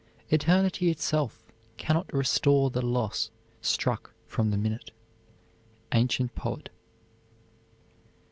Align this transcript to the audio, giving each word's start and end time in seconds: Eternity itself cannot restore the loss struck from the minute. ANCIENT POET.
Eternity 0.29 0.89
itself 0.89 1.43
cannot 1.77 2.11
restore 2.11 2.71
the 2.71 2.81
loss 2.81 3.29
struck 3.61 4.15
from 4.25 4.49
the 4.49 4.57
minute. 4.57 4.89
ANCIENT 5.91 6.33
POET. 6.33 6.69